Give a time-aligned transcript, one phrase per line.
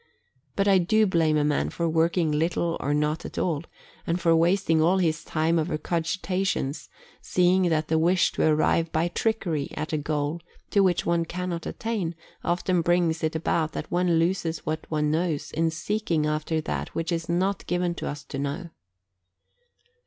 [0.55, 3.61] But I do blame a man for working little or not at all,
[4.07, 6.89] and for wasting all his time over cogitations,
[7.21, 10.41] seeing that the wish to arrive by trickery at a goal
[10.71, 15.51] to which one cannot attain, often brings it about that one loses what one knows
[15.51, 18.69] in seeking after that which it is not given to us to know.